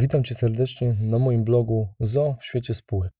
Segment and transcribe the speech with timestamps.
[0.00, 3.12] Witam Cię serdecznie na moim blogu ZO w świecie spółek.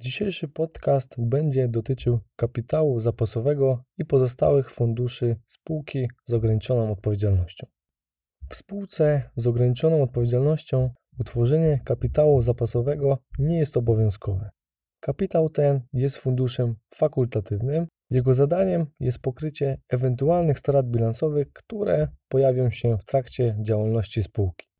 [0.00, 7.66] Dzisiejszy podcast będzie dotyczył kapitału zapasowego i pozostałych funduszy spółki z ograniczoną odpowiedzialnością.
[8.48, 14.50] W spółce z ograniczoną odpowiedzialnością utworzenie kapitału zapasowego nie jest obowiązkowe.
[15.00, 17.86] Kapitał ten jest funduszem fakultatywnym.
[18.10, 24.71] Jego zadaniem jest pokrycie ewentualnych strat bilansowych, które pojawią się w trakcie działalności spółki.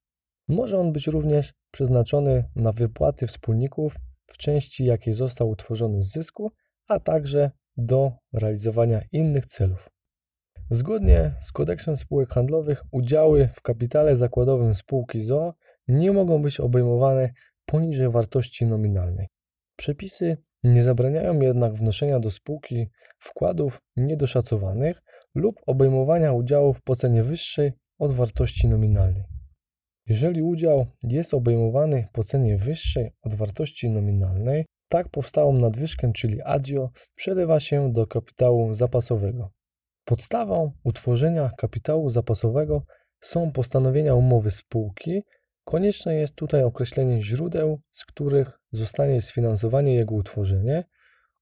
[0.49, 3.97] Może on być również przeznaczony na wypłaty wspólników
[4.27, 6.53] w części, jakiej został utworzony z zysku,
[6.89, 9.89] a także do realizowania innych celów.
[10.71, 15.55] Zgodnie z kodeksem spółek handlowych, udziały w kapitale zakładowym spółki ZO
[15.89, 17.33] nie mogą być obejmowane
[17.67, 19.29] poniżej wartości nominalnej.
[19.77, 25.03] Przepisy nie zabraniają jednak wnoszenia do spółki wkładów niedoszacowanych
[25.35, 29.25] lub obejmowania udziałów po cenie wyższej od wartości nominalnej.
[30.07, 36.91] Jeżeli udział jest obejmowany po cenie wyższej od wartości nominalnej, tak powstałą nadwyżkę, czyli adio,
[37.15, 39.51] przelewa się do kapitału zapasowego.
[40.05, 42.83] Podstawą utworzenia kapitału zapasowego
[43.21, 45.23] są postanowienia umowy spółki.
[45.65, 50.85] Konieczne jest tutaj określenie źródeł, z których zostanie sfinansowanie jego utworzenie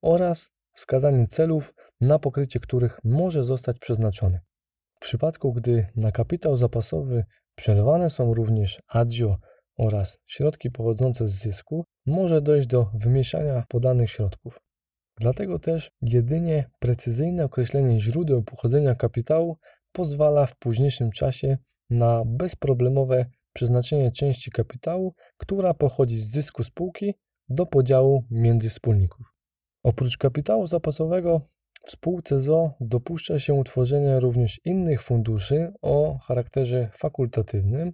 [0.03, 4.41] oraz wskazanie celów, na pokrycie których może zostać przeznaczony.
[4.97, 7.25] W przypadku, gdy na kapitał zapasowy
[7.61, 9.37] przelewane są również adio
[9.79, 14.61] oraz środki pochodzące z zysku, może dojść do wymieszania podanych środków.
[15.21, 19.59] Dlatego też jedynie precyzyjne określenie źródeł pochodzenia kapitału
[19.93, 21.59] pozwala w późniejszym czasie
[21.91, 27.15] na bezproblemowe przeznaczenie części kapitału, która pochodzi z zysku spółki,
[27.49, 29.27] do podziału między wspólników.
[29.83, 31.41] Oprócz kapitału zapasowego
[31.85, 37.93] w spółce ZO dopuszcza się utworzenia również innych funduszy o charakterze fakultatywnym.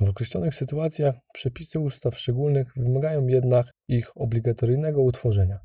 [0.00, 5.58] W określonych sytuacjach przepisy ustaw szczególnych wymagają jednak ich obligatoryjnego utworzenia.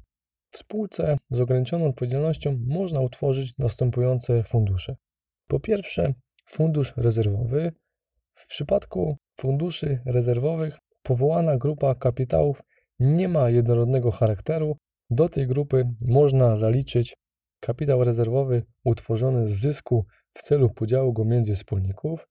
[0.52, 4.96] W spółce z ograniczoną odpowiedzialnością można utworzyć następujące fundusze.
[5.48, 6.14] Po pierwsze,
[6.50, 7.72] fundusz rezerwowy.
[8.36, 12.62] W przypadku funduszy rezerwowych powołana grupa kapitałów
[13.00, 14.78] nie ma jednorodnego charakteru.
[15.10, 17.16] Do tej grupy można zaliczyć
[17.60, 22.28] kapitał rezerwowy utworzony z zysku w celu podziału go między wspólników,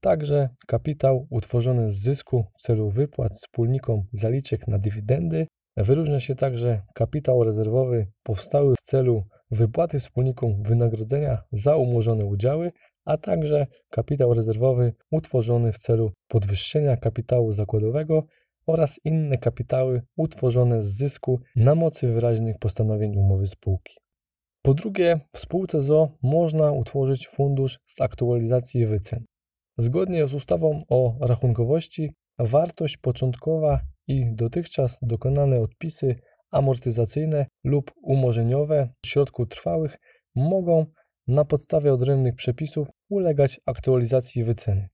[0.00, 5.46] także kapitał utworzony z zysku w celu wypłat wspólnikom zaliczek na dywidendy.
[5.76, 12.72] Wyróżnia się także kapitał rezerwowy powstały w celu wypłaty wspólnikom wynagrodzenia za umorzone udziały,
[13.04, 18.22] a także kapitał rezerwowy utworzony w celu podwyższenia kapitału zakładowego
[18.66, 23.94] oraz inne kapitały utworzone z zysku na mocy wyraźnych postanowień umowy spółki.
[24.68, 29.24] Po drugie, w spółce ZO można utworzyć fundusz z aktualizacji wycen.
[29.78, 36.16] Zgodnie z ustawą o rachunkowości, wartość początkowa i dotychczas dokonane odpisy
[36.52, 39.96] amortyzacyjne lub umorzeniowe środków trwałych
[40.34, 40.86] mogą
[41.26, 44.88] na podstawie odrębnych przepisów ulegać aktualizacji wyceny.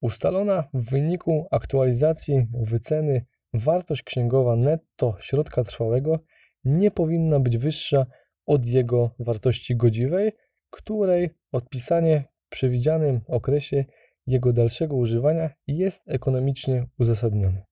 [0.00, 6.18] Ustalona w wyniku aktualizacji wyceny wartość księgowa netto środka trwałego
[6.64, 8.06] nie powinna być wyższa
[8.46, 10.32] od jego wartości godziwej,
[10.70, 13.84] której odpisanie w przewidzianym okresie
[14.26, 17.64] jego dalszego używania jest ekonomicznie uzasadnione.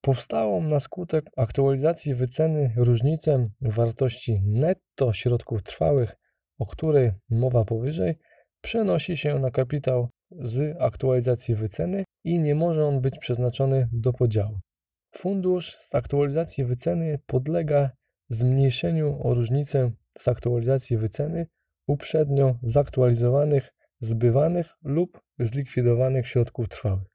[0.00, 6.16] Powstałą na skutek aktualizacji wyceny różnicę wartości netto środków trwałych,
[6.58, 8.18] o której mowa powyżej,
[8.60, 14.60] przenosi się na kapitał z aktualizacji wyceny i nie może on być przeznaczony do podziału.
[15.14, 17.90] Fundusz z aktualizacji wyceny podlega
[18.28, 21.46] zmniejszeniu o różnicę z aktualizacji wyceny
[21.86, 27.08] uprzednio zaktualizowanych, zbywanych lub zlikwidowanych środków trwałych.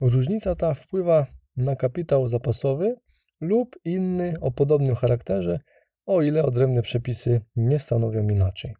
[0.00, 2.96] Różnica ta wpływa na kapitał zapasowy
[3.40, 5.60] lub inny o podobnym charakterze,
[6.06, 8.74] o ile odrębne przepisy nie stanowią inaczej.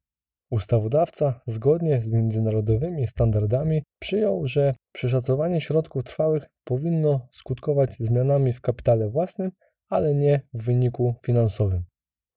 [0.51, 9.09] Ustawodawca, zgodnie z międzynarodowymi standardami, przyjął, że przeszacowanie środków trwałych powinno skutkować zmianami w kapitale
[9.09, 9.51] własnym
[9.89, 11.85] ale nie w wyniku finansowym.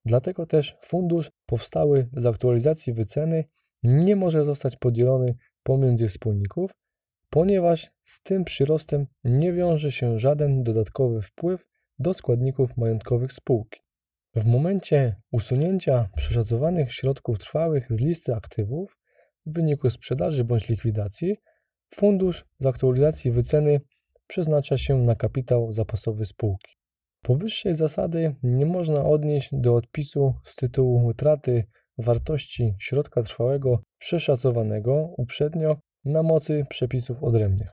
[0.04, 3.44] Dlatego też fundusz powstały z aktualizacji wyceny
[3.82, 6.70] nie może zostać podzielony pomiędzy wspólników,
[7.30, 11.66] ponieważ z tym przyrostem nie wiąże się żaden dodatkowy wpływ
[11.98, 13.80] do składników majątkowych spółki.
[14.36, 18.98] W momencie usunięcia przeszacowanych środków trwałych z listy aktywów
[19.46, 21.36] w wyniku sprzedaży bądź likwidacji,
[21.94, 23.80] fundusz z aktualizacji wyceny
[24.26, 26.79] przeznacza się na kapitał zapasowy spółki.
[27.22, 31.64] Powyższej zasady nie można odnieść do odpisu z tytułu utraty
[31.98, 37.68] wartości środka trwałego przeszacowanego uprzednio na mocy przepisów odrębnych.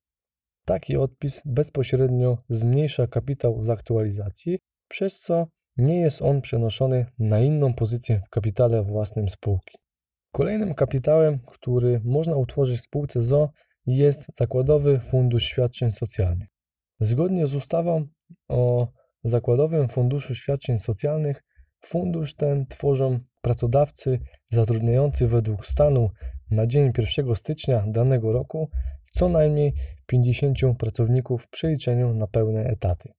[0.66, 4.60] taki odpis bezpośrednio zmniejsza kapitał z aktualizacji,
[4.90, 5.48] przez co
[5.78, 9.78] nie jest on przenoszony na inną pozycję w kapitale własnym spółki.
[10.32, 13.50] Kolejnym kapitałem, który można utworzyć w spółce ZO
[13.86, 16.48] jest Zakładowy Fundusz Świadczeń Socjalnych.
[17.00, 18.08] Zgodnie z ustawą
[18.50, 18.88] o
[19.28, 21.44] Zakładowym Funduszu Świadczeń Socjalnych
[21.82, 24.20] fundusz ten tworzą pracodawcy
[24.52, 26.10] zatrudniający według stanu
[26.52, 28.70] na dzień 1 stycznia danego roku
[29.14, 29.74] co najmniej
[30.06, 33.10] 50 pracowników w przeliczeniu na pełne etaty.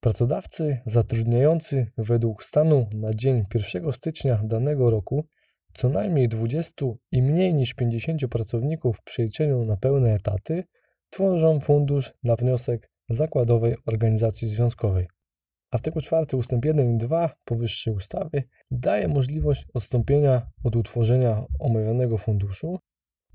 [0.00, 5.26] Pracodawcy zatrudniający według stanu na dzień 1 stycznia danego roku
[5.74, 10.64] co najmniej 20 i mniej niż 50 pracowników w przeliczeniu na pełne etaty
[11.10, 15.06] tworzą fundusz na wniosek zakładowej organizacji związkowej.
[15.70, 16.52] Artykuł 4 ust.
[16.64, 22.78] 1 i 2 powyższej ustawy daje możliwość odstąpienia od utworzenia omawianego funduszu.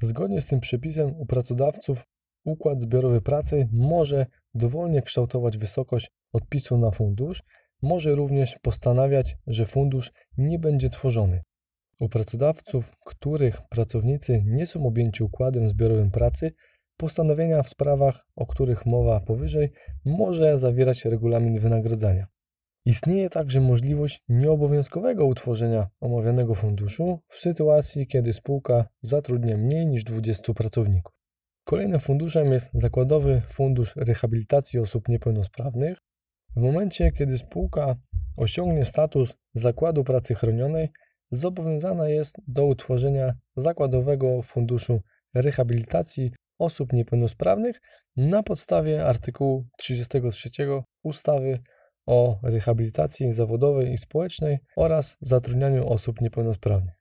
[0.01, 2.07] Zgodnie z tym przepisem u pracodawców
[2.45, 7.43] układ zbiorowy pracy może dowolnie kształtować wysokość odpisu na fundusz,
[7.81, 11.41] może również postanawiać, że fundusz nie będzie tworzony.
[11.99, 16.51] U pracodawców, których pracownicy nie są objęci układem zbiorowym pracy,
[16.97, 19.71] postanowienia w sprawach, o których mowa powyżej,
[20.05, 22.27] może zawierać regulamin wynagrodzenia.
[22.85, 30.53] Istnieje także możliwość nieobowiązkowego utworzenia omawianego funduszu w sytuacji, kiedy spółka zatrudnia mniej niż 20
[30.53, 31.13] pracowników.
[31.63, 35.97] Kolejnym funduszem jest Zakładowy Fundusz Rehabilitacji Osób Niepełnosprawnych.
[36.55, 37.95] W momencie, kiedy spółka
[38.37, 40.89] osiągnie status zakładu pracy chronionej,
[41.31, 45.01] zobowiązana jest do utworzenia Zakładowego Funduszu
[45.33, 47.81] Rehabilitacji Osób Niepełnosprawnych
[48.17, 50.49] na podstawie artykułu 33
[51.03, 51.59] ustawy
[52.05, 56.95] o rehabilitacji zawodowej i społecznej oraz zatrudnianiu osób niepełnosprawnych.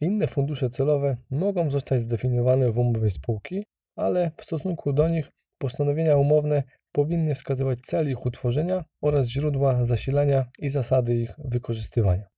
[0.00, 3.64] Inne fundusze celowe mogą zostać zdefiniowane w umowie spółki,
[3.96, 10.44] ale w stosunku do nich postanowienia umowne powinny wskazywać cel ich utworzenia oraz źródła zasilania
[10.58, 12.35] i zasady ich wykorzystywania.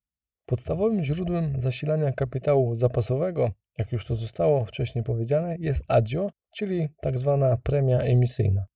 [0.49, 7.39] Podstawowym źródłem zasilania kapitału zapasowego, jak już to zostało wcześniej powiedziane, jest ADIO, czyli tzw.
[7.41, 8.67] Tak premia emisyjna.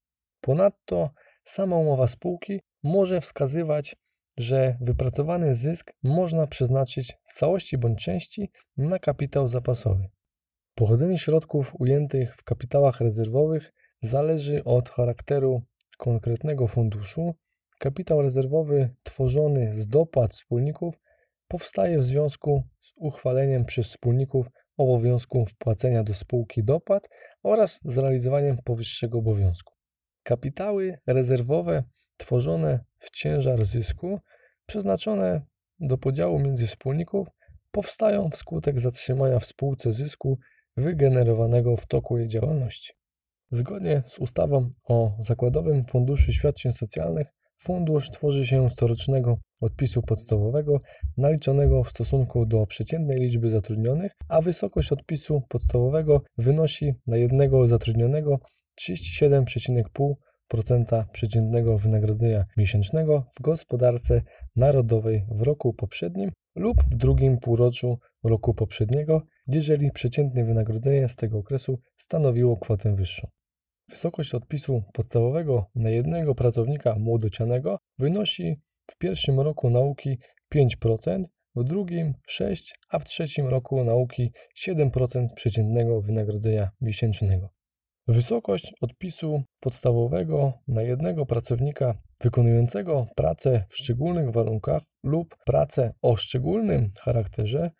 [0.41, 1.11] Ponadto
[1.45, 3.97] sama umowa spółki może wskazywać,
[4.37, 10.09] że wypracowany zysk można przeznaczyć w całości bądź części na kapitał zapasowy.
[10.75, 13.73] Pochodzenie środków ujętych w kapitałach rezerwowych
[14.03, 15.63] zależy od charakteru
[15.99, 17.35] konkretnego funduszu.
[17.79, 20.99] Kapitał rezerwowy tworzony z dopłat wspólników
[21.53, 24.47] powstaje w związku z uchwaleniem przez wspólników
[24.77, 27.09] obowiązku wpłacenia do spółki dopłat
[27.43, 29.75] oraz zrealizowaniem powyższego obowiązku.
[30.23, 31.85] Kapitały rezerwowe
[32.17, 34.21] tworzone w ciężar zysku,
[34.67, 35.43] przeznaczone
[35.81, 37.29] do podziału między wspólników,
[37.71, 40.39] powstają wskutek zatrzymania w spółce zysku
[40.77, 42.93] wygenerowanego w toku jej działalności.
[43.51, 47.27] Zgodnie z ustawą o Zakładowym Funduszu Świadczeń Socjalnych
[47.63, 50.81] fundusz tworzy się z corocznego odpisu podstawowego
[51.17, 58.39] naliczonego w stosunku do przeciętnej liczby zatrudnionych, a wysokość odpisu podstawowego wynosi na jednego zatrudnionego
[58.81, 64.23] 37,5% przeciętnego wynagrodzenia miesięcznego w gospodarce
[64.57, 71.39] narodowej w roku poprzednim lub w drugim półroczu roku poprzedniego, jeżeli przeciętne wynagrodzenie z tego
[71.39, 73.29] okresu stanowiło kwotę wyższą.
[73.93, 80.19] Wysokość odpisu podstawowego na jednego pracownika młodocianego wynosi w pierwszym roku nauki
[80.55, 81.23] 5%,
[81.57, 84.31] w drugim 6%, a w trzecim roku nauki
[84.67, 87.49] 7% przeciętnego wynagrodzenia miesięcznego.
[88.09, 96.93] Wysokość odpisu podstawowego na jednego pracownika wykonującego pracę w szczególnych warunkach lub pracę o szczególnym
[97.01, 97.71] charakterze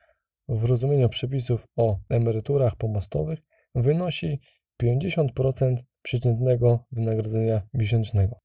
[0.49, 3.39] w rozumieniu przepisów o emeryturach pomostowych
[3.75, 4.41] wynosi
[4.83, 8.41] 50% przeciętnego wynagrodzenia miesięcznego.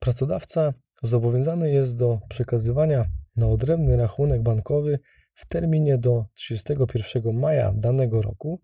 [0.00, 3.04] Pracodawca zobowiązany jest do przekazywania
[3.36, 4.98] na odrębny rachunek bankowy
[5.34, 8.60] w terminie do 31 maja danego roku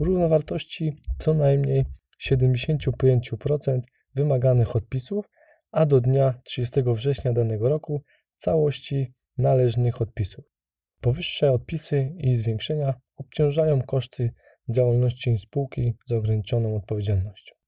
[0.00, 1.84] równowartości co najmniej
[2.30, 3.80] 75%
[4.14, 5.30] wymaganych odpisów,
[5.70, 8.02] a do dnia 30 września danego roku
[8.36, 10.44] całości należnych odpisów.
[11.00, 14.30] Powyższe odpisy i zwiększenia obciążają koszty
[14.68, 17.61] działalności spółki z ograniczoną odpowiedzialnością.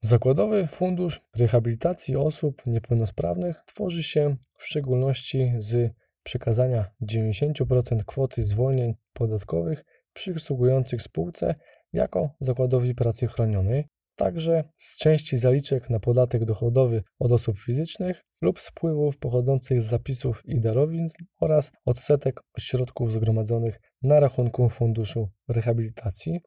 [0.00, 9.84] Zakładowy Fundusz Rehabilitacji Osób Niepełnosprawnych tworzy się w szczególności z przekazania 90% kwoty zwolnień podatkowych
[10.12, 11.54] przysługujących spółce
[11.92, 18.60] jako zakładowi pracy chronionej, także z części zaliczek na podatek dochodowy od osób fizycznych lub
[18.60, 25.28] z wpływów pochodzących z zapisów i darowizn oraz odsetek od środków zgromadzonych na rachunku Funduszu
[25.48, 26.40] Rehabilitacji.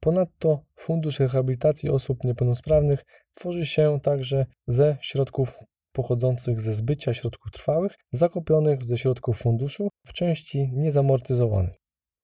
[0.00, 3.04] Ponadto Fundusz Rehabilitacji Osób Niepełnosprawnych
[3.36, 5.58] tworzy się także ze środków
[5.92, 11.72] pochodzących ze zbycia środków trwałych zakupionych ze środków funduszu w części niezamortyzowanej.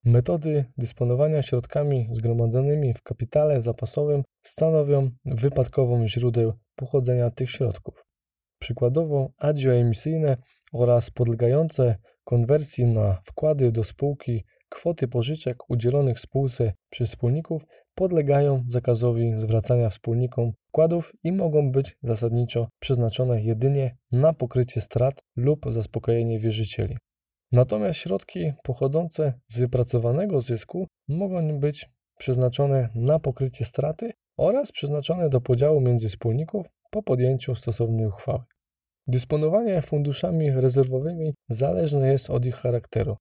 [0.05, 8.04] Metody dysponowania środkami zgromadzonymi w kapitale zapasowym stanowią wypadkową źródeł pochodzenia tych środków.
[8.65, 10.37] Przykładowo agio emisyjne
[10.73, 19.33] oraz podlegające konwersji na wkłady do spółki kwoty pożyczek udzielonych spółce przez wspólników podlegają zakazowi
[19.37, 26.97] zwracania wspólnikom wkładów i mogą być zasadniczo przeznaczone jedynie na pokrycie strat lub zaspokojenie wierzycieli.
[27.53, 35.41] Natomiast środki pochodzące z wypracowanego zysku mogą być przeznaczone na pokrycie straty oraz przeznaczone do
[35.41, 38.43] podziału między wspólników po podjęciu stosownej uchwały.
[39.07, 43.17] Dysponowanie funduszami rezerwowymi zależne jest od ich charakteru.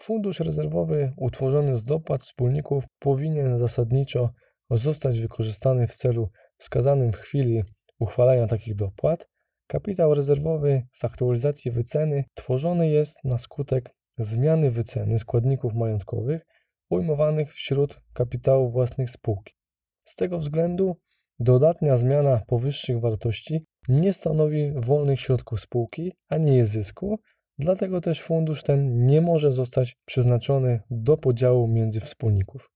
[0.00, 4.30] Fundusz rezerwowy utworzony z dopłat wspólników powinien zasadniczo
[4.70, 7.62] zostać wykorzystany w celu wskazanym w chwili
[7.98, 9.28] uchwalania takich dopłat.
[9.66, 16.46] Kapitał rezerwowy z aktualizacji wyceny tworzony jest na skutek zmiany wyceny składników majątkowych
[16.90, 19.54] ujmowanych wśród kapitału własnych spółki.
[20.04, 20.96] Z tego względu
[21.40, 27.18] dodatnia zmiana powyższych wartości nie stanowi wolnych środków spółki ani jej zysku,
[27.58, 32.70] dlatego też fundusz ten nie może zostać przeznaczony do podziału między wspólników.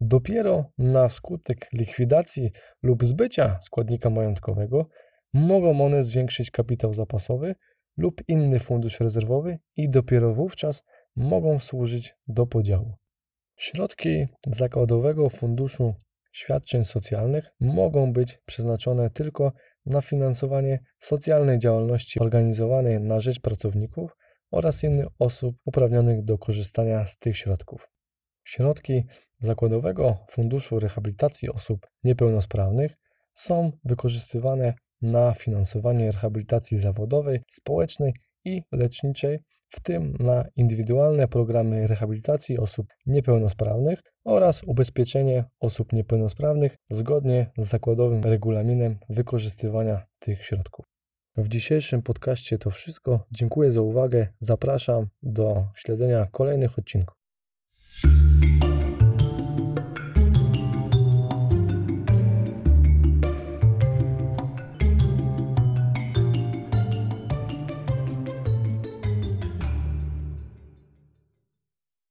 [0.00, 2.50] Dopiero na skutek likwidacji
[2.82, 4.86] lub zbycia składnika majątkowego
[5.34, 7.54] mogą one zwiększyć kapitał zapasowy
[7.96, 10.82] lub inny fundusz rezerwowy i dopiero wówczas
[11.16, 12.94] mogą służyć do podziału.
[13.56, 15.94] Środki zakładowego funduszu
[16.32, 19.52] świadczeń socjalnych mogą być przeznaczone tylko
[19.86, 24.16] na finansowanie socjalnej działalności organizowanej na rzecz pracowników
[24.50, 27.88] oraz innych osób uprawnionych do korzystania z tych środków.
[28.44, 29.04] Środki
[29.38, 32.94] Zakładowego Funduszu Rehabilitacji Osób Niepełnosprawnych
[33.34, 39.38] są wykorzystywane na finansowanie rehabilitacji zawodowej, społecznej i leczniczej,
[39.76, 48.24] w tym na indywidualne programy rehabilitacji osób niepełnosprawnych oraz ubezpieczenie osób niepełnosprawnych zgodnie z zakładowym
[48.24, 50.86] regulaminem wykorzystywania tych środków.
[51.36, 53.26] W dzisiejszym podcaście to wszystko.
[53.30, 54.28] Dziękuję za uwagę.
[54.40, 57.16] Zapraszam do śledzenia kolejnych odcinków.